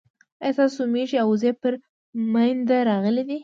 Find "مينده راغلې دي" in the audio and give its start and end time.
2.33-3.37